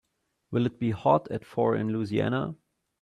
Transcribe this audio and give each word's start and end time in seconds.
Will 0.49 0.65
it 0.65 0.79
be 0.79 0.89
hot 0.89 1.29
at 1.29 1.45
four 1.45 1.75
in 1.75 1.89
Louisiana? 1.89 2.55